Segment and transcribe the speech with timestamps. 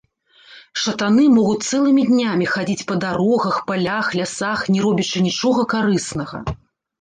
[0.83, 6.37] Шатаны могуць цэлымі днямі хадзіць па дарогах, палях, лясах, не робячы нічога карыснага.